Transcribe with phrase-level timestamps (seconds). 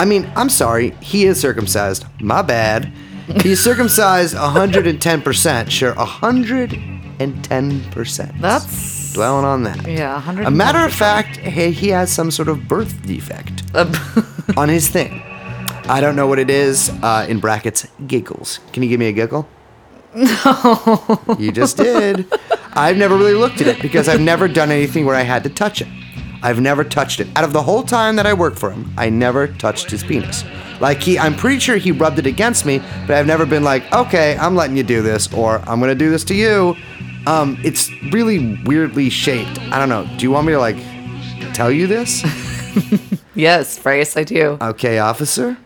[0.00, 0.92] I mean, I'm sorry.
[1.02, 2.06] He is circumcised.
[2.20, 2.90] My bad.
[3.42, 5.70] He's circumcised 110%.
[5.70, 8.40] Sure, 110%.
[8.40, 9.86] That's dwelling on that.
[9.86, 10.46] yeah, 100.
[10.46, 13.62] A matter of fact, he, he has some sort of birth defect
[14.56, 15.20] on his thing.
[15.84, 16.88] I don't know what it is.
[17.02, 18.60] Uh, in brackets, giggles.
[18.72, 19.46] Can you give me a giggle?
[20.14, 21.20] No.
[21.38, 22.26] You just did.
[22.72, 25.50] I've never really looked at it because I've never done anything where I had to
[25.50, 25.88] touch it.
[26.42, 27.28] I've never touched it.
[27.36, 30.44] Out of the whole time that I worked for him, I never touched his penis.
[30.80, 33.92] Like he, I'm pretty sure he rubbed it against me, but I've never been like,
[33.92, 36.74] okay, I'm letting you do this, or I'm gonna do this to you.
[37.26, 39.58] Um, it's really weirdly shaped.
[39.60, 40.08] I don't know.
[40.16, 40.76] Do you want me to like
[41.52, 42.24] tell you this?
[43.34, 44.56] yes, Bryce, I do.
[44.60, 45.58] Okay, officer.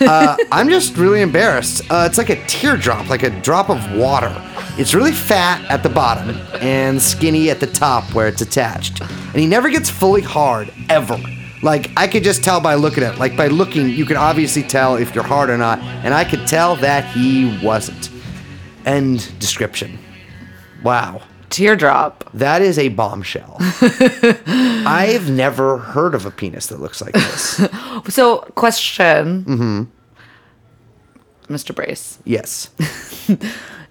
[0.00, 1.82] Uh, I'm just really embarrassed.
[1.90, 4.34] Uh, it's like a teardrop, like a drop of water.
[4.76, 9.00] It's really fat at the bottom and skinny at the top where it's attached.
[9.38, 11.16] And he never gets fully hard, ever.
[11.62, 13.20] Like, I could just tell by looking at it.
[13.20, 15.78] Like, by looking, you can obviously tell if you're hard or not.
[15.78, 18.10] And I could tell that he wasn't.
[18.84, 19.96] End description.
[20.82, 21.22] Wow.
[21.50, 22.28] Teardrop.
[22.34, 23.58] That is a bombshell.
[23.60, 27.64] I've never heard of a penis that looks like this.
[28.08, 29.44] So, question.
[29.44, 29.82] Mm-hmm.
[31.54, 31.72] Mr.
[31.72, 32.18] Brace.
[32.24, 32.70] Yes.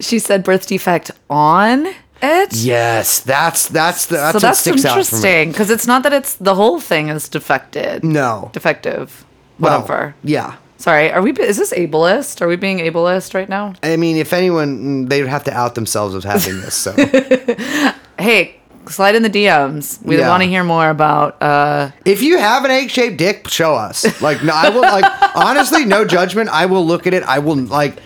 [0.00, 1.86] She said birth defect on
[2.22, 2.52] it.
[2.54, 6.12] Yes, that's that's the that's so that's sticks out for interesting because it's not that
[6.12, 8.04] it's the whole thing is defected.
[8.04, 8.50] No.
[8.52, 9.24] Defective.
[9.58, 10.14] Well, Whatever.
[10.24, 10.56] yeah.
[10.78, 11.32] Sorry, are we?
[11.32, 12.40] Is this ableist?
[12.40, 13.74] Are we being ableist right now?
[13.82, 16.74] I mean, if anyone, they would have to out themselves as having this.
[16.74, 16.92] So
[18.18, 20.02] Hey, slide in the DMs.
[20.02, 20.28] We Yeah.
[20.28, 21.40] want to hear more about.
[21.42, 24.04] uh if you have an egg-shaped dick, show us.
[24.22, 24.80] Like, no, I will.
[24.82, 25.04] Like,
[25.36, 26.48] honestly, no judgment.
[26.50, 27.22] I will look at it.
[27.24, 27.96] I will like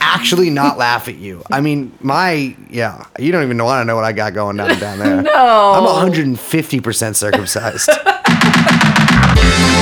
[0.00, 1.42] actually not laugh at you.
[1.50, 3.04] I mean, my yeah.
[3.18, 5.22] You don't even want to know what I got going down down there.
[5.32, 5.72] No.
[5.72, 7.88] I'm 150 percent circumcised.